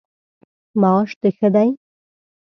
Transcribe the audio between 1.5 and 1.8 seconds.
دی؟